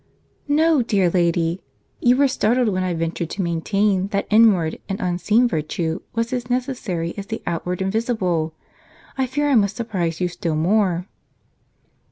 "No, 0.47 0.81
dear 0.81 1.11
lady. 1.11 1.61
You 1.99 2.17
were 2.17 2.27
startled 2.27 2.69
when 2.69 2.81
I 2.81 2.95
ventured 2.95 3.29
to 3.29 3.43
maintain 3.43 4.07
that 4.07 4.25
inward 4.31 4.79
and 4.89 4.99
unseen 4.99 5.47
virtue 5.47 5.99
was 6.15 6.33
as 6.33 6.49
necessary 6.49 7.13
as 7.19 7.27
the 7.27 7.43
outward 7.45 7.83
and 7.83 7.91
visible: 7.91 8.51
I 9.15 9.27
fear 9.27 9.47
I 9.47 9.53
must 9.53 9.75
surprise 9.75 10.19
you 10.19 10.27
still 10.27 10.55
more." 10.55 11.05